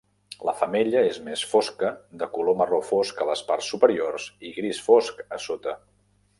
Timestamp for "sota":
5.49-5.81